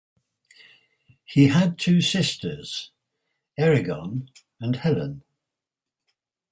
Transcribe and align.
He 1.25 1.49
had 1.49 1.77
two 1.77 2.01
sisters: 2.01 2.89
Erigone 3.55 4.29
and 4.59 4.77
Helen. 4.77 5.21